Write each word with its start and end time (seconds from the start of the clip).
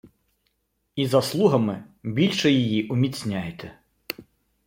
І 0.95 1.05
заслугами 1.07 1.83
більше 2.03 2.51
її 2.51 2.87
уміцняйте. 2.87 3.77